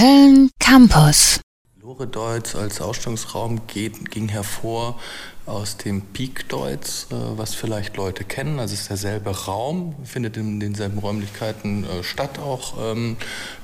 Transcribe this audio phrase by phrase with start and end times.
[0.00, 1.40] Köln Campus.
[1.82, 4.98] Lore Deutz als Ausstellungsraum geht, ging hervor
[5.44, 8.60] aus dem Peak Deutz, äh, was vielleicht Leute kennen.
[8.60, 13.18] Also es ist derselbe Raum, findet in denselben Räumlichkeiten äh, statt auch, ähm,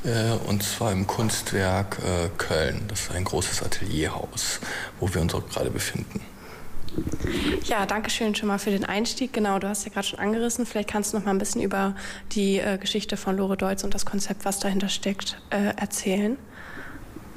[0.04, 2.02] äh, und zwar im Kunstwerk
[2.36, 2.82] Köln.
[2.88, 4.60] Das ist ein großes Atelierhaus,
[5.00, 6.20] wo wir uns auch gerade befinden.
[7.68, 9.32] Ja, danke schön schon mal für den Einstieg.
[9.32, 10.66] Genau, du hast ja gerade schon angerissen.
[10.66, 11.96] Vielleicht kannst du noch mal ein bisschen über
[12.30, 16.36] die äh, Geschichte von Lore Deutz und das Konzept, was dahinter steckt, äh, erzählen.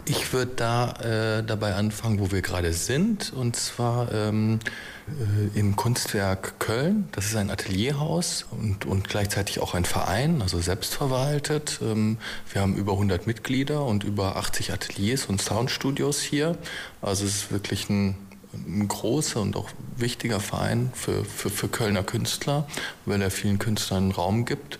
[0.06, 0.92] Ich würde da
[1.40, 4.60] äh, dabei anfangen, wo wir gerade sind, und zwar ähm,
[5.08, 7.10] äh, im Kunstwerk Köln.
[7.12, 11.80] Das ist ein Atelierhaus und, und gleichzeitig auch ein Verein, also selbstverwaltet.
[11.82, 12.18] Ähm,
[12.54, 16.56] wir haben über 100 Mitglieder und über 80 Ateliers und Soundstudios hier.
[17.02, 18.16] Also es ist wirklich ein
[18.54, 22.68] ein großer und auch wichtiger Verein für, für, für Kölner Künstler,
[23.06, 24.80] weil er vielen Künstlern Raum gibt.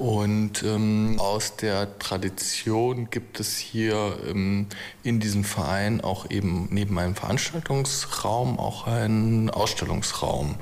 [0.00, 4.66] Und ähm, aus der Tradition gibt es hier ähm,
[5.02, 10.54] in diesem Verein auch eben neben einem Veranstaltungsraum auch einen Ausstellungsraum.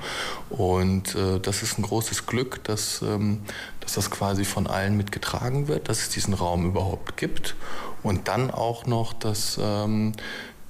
[0.49, 3.39] Und äh, das ist ein großes Glück, dass, ähm,
[3.79, 7.55] dass das quasi von allen mitgetragen wird, dass es diesen Raum überhaupt gibt.
[8.03, 10.15] Und dann auch noch, dass ähm,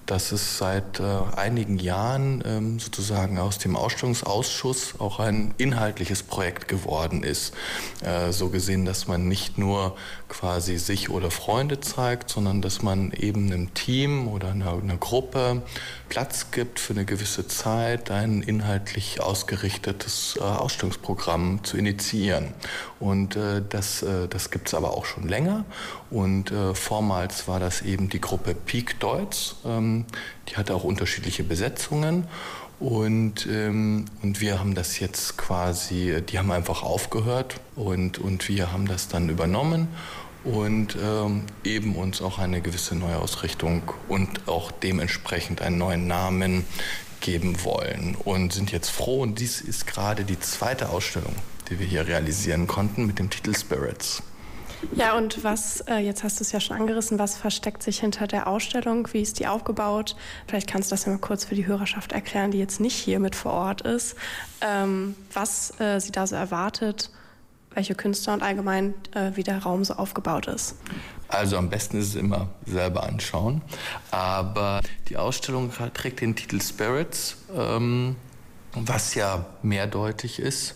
[0.10, 1.04] dass es seit äh,
[1.36, 7.54] einigen Jahren ähm, sozusagen aus dem Ausstellungsausschuss auch ein inhaltliches Projekt geworden ist.
[8.02, 9.96] Äh, so gesehen, dass man nicht nur
[10.28, 15.62] quasi sich oder Freunde zeigt, sondern dass man eben einem Team oder einer, Gruppe
[16.10, 22.56] Platz gibt für eine gewisse Zeit, ein inhaltlich ausgerichtetes äh, Ausstellungsprogramm zu initiieren.
[23.00, 23.38] Und
[23.70, 25.64] das, das gibt es aber auch schon länger.
[26.10, 29.56] Und vormals war das eben die Gruppe Peak Deutz.
[29.66, 29.98] Ähm,
[30.47, 32.25] die hatte auch unterschiedliche Besetzungen.
[32.80, 38.72] Und, ähm, und wir haben das jetzt quasi, die haben einfach aufgehört und, und wir
[38.72, 39.89] haben das dann übernommen
[40.45, 46.66] und ähm, eben uns auch eine gewisse Neuausrichtung und auch dementsprechend einen neuen Namen
[47.19, 49.22] geben wollen und sind jetzt froh.
[49.22, 51.35] Und dies ist gerade die zweite Ausstellung,
[51.69, 54.24] die wir hier realisieren konnten mit dem Titel Spirits.
[54.95, 58.28] Ja, und was, äh, jetzt hast du es ja schon angerissen, was versteckt sich hinter
[58.28, 59.07] der Ausstellung?
[59.12, 60.16] Wie ist die aufgebaut?
[60.47, 63.19] Vielleicht kannst du das ja mal kurz für die Hörerschaft erklären, die jetzt nicht hier
[63.19, 64.16] mit vor Ort ist,
[64.62, 67.12] ähm, was äh, sie da so erwartet
[67.73, 70.75] welche Künstler und allgemein, äh, wie der Raum so aufgebaut ist.
[71.28, 73.62] Also am besten ist es immer selber anschauen.
[74.12, 78.16] Aber die Ausstellung trägt den Titel Spirits, ähm,
[78.73, 80.75] was ja mehrdeutig ist.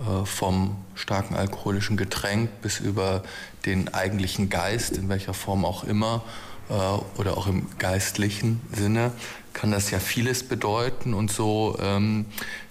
[0.00, 3.24] Äh, vom starken alkoholischen Getränk bis über
[3.66, 6.22] den eigentlichen Geist, in welcher Form auch immer,
[6.68, 6.72] äh,
[7.18, 9.10] oder auch im geistlichen Sinne,
[9.54, 11.14] kann das ja vieles bedeuten.
[11.14, 12.26] Und so, ähm,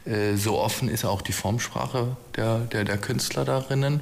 [0.05, 3.99] äh, so offen ist auch die Formsprache der, der, der Künstler darinnen.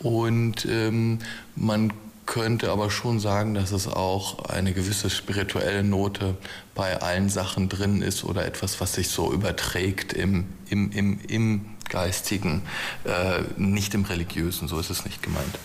[0.00, 1.20] Und ähm,
[1.54, 1.92] man
[2.26, 6.36] könnte aber schon sagen, dass es auch eine gewisse spirituelle Note
[6.74, 11.73] bei allen Sachen drin ist oder etwas, was sich so überträgt im, im, im, im
[11.94, 12.62] Geistigen,
[13.04, 15.58] äh, nicht im Religiösen, so ist es nicht gemeint.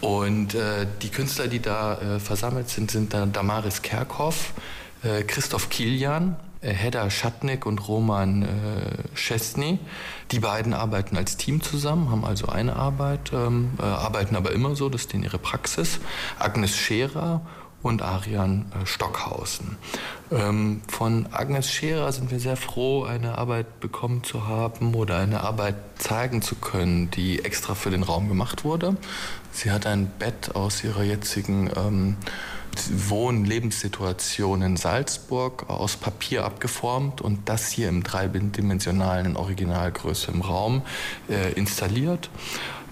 [0.00, 4.52] Und äh, die Künstler, die da äh, versammelt sind, sind dann Damaris Kerkhoff,
[5.26, 9.80] Christoph Kilian, Hedda Schatnik und Roman äh, Chesney.
[10.30, 14.76] Die beiden arbeiten als Team zusammen, haben also eine Arbeit, ähm, äh, arbeiten aber immer
[14.76, 15.98] so, das ist denen ihre Praxis.
[16.38, 17.40] Agnes Scherer
[17.82, 19.76] und Arian äh, Stockhausen.
[20.30, 25.42] Ähm, von Agnes Scherer sind wir sehr froh, eine Arbeit bekommen zu haben oder eine
[25.42, 28.96] Arbeit zeigen zu können, die extra für den Raum gemacht wurde.
[29.52, 32.16] Sie hat ein Bett aus ihrer jetzigen ähm,
[32.90, 40.82] Wohn-, Lebenssituation in Salzburg aus Papier abgeformt und das hier im dreidimensionalen Originalgröße im Raum
[41.28, 42.30] äh, installiert.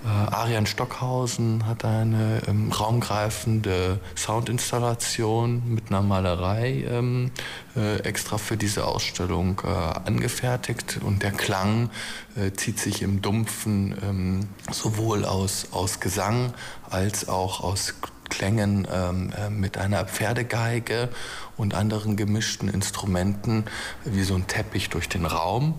[0.03, 7.31] Äh, Arian Stockhausen hat eine ähm, raumgreifende Soundinstallation mit einer Malerei ähm,
[7.77, 11.91] äh, extra für diese Ausstellung äh, angefertigt und der Klang
[12.35, 16.55] äh, zieht sich im Dumpfen ähm, sowohl aus, aus Gesang
[16.89, 17.95] als auch aus
[18.31, 21.11] Klängen ähm, äh, mit einer Pferdegeige
[21.59, 23.65] und anderen gemischten Instrumenten
[24.05, 25.79] wie so ein Teppich durch den Raum.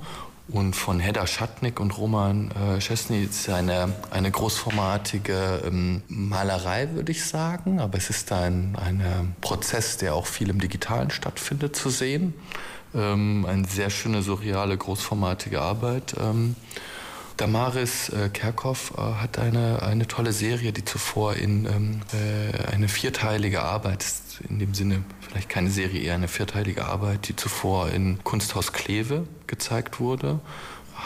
[0.52, 7.24] Und von Hedda Schatnik und Roman äh, ist eine, eine großformatige ähm, Malerei, würde ich
[7.24, 7.80] sagen.
[7.80, 12.34] Aber es ist ein, ein Prozess, der auch viel im Digitalen stattfindet, zu sehen.
[12.94, 16.16] Ähm, eine sehr schöne, surreale, großformatige Arbeit.
[16.20, 16.58] Ähm,
[17.42, 22.88] Damaris äh, Kerkhoff äh, hat eine, eine tolle Serie, die zuvor in ähm, äh, eine
[22.88, 24.06] vierteilige Arbeit,
[24.48, 29.26] in dem Sinne vielleicht keine Serie, eher eine vierteilige Arbeit, die zuvor in Kunsthaus Kleve
[29.48, 30.40] gezeigt wurde,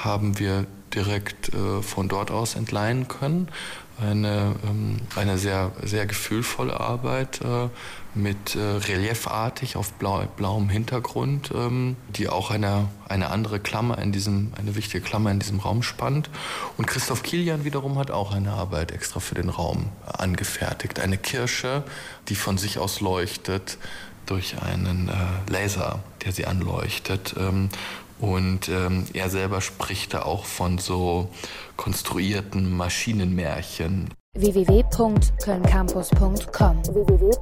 [0.03, 3.49] haben wir direkt äh, von dort aus entleihen können.
[3.97, 7.69] Eine, ähm, eine sehr, sehr gefühlvolle Arbeit äh,
[8.13, 14.11] mit äh, reliefartig auf blau, blauem Hintergrund, ähm, die auch eine, eine andere Klammer in
[14.11, 16.29] diesem, eine wichtige Klammer in diesem Raum spannt.
[16.75, 20.99] Und Christoph Kilian wiederum hat auch eine Arbeit extra für den Raum angefertigt.
[20.99, 21.83] Eine Kirsche,
[22.27, 23.77] die von sich aus leuchtet
[24.25, 27.35] durch einen äh, Laser, der sie anleuchtet.
[27.37, 27.67] Ähm,
[28.19, 31.29] und ähm, er selber spricht da auch von so
[31.75, 34.09] konstruierten Maschinenmärchen.
[34.33, 37.35] www.kölncampus.com www